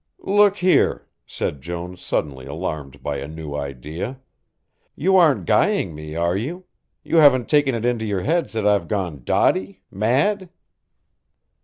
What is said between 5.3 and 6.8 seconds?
guying me, are you?